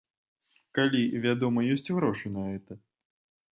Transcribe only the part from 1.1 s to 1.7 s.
вядома,